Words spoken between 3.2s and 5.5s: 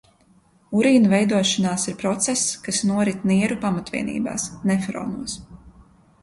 nieru pamatvienībās– nefronos.